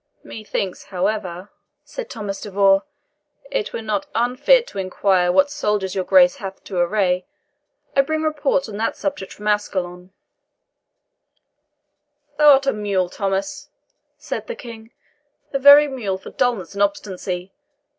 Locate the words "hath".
6.37-6.63